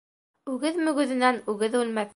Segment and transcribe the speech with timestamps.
[0.53, 2.09] Үгеҙ мөгөҙөнән үгеҙ үлмәҫ.